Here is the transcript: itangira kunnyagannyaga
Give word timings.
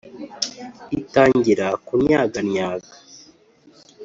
itangira 0.99 1.67
kunnyagannyaga 1.85 2.91